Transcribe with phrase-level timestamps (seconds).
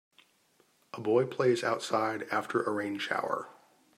[0.95, 3.49] A boy plays outside after a rain shower.